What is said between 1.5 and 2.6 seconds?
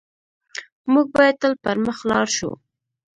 پر مخ لاړ شو.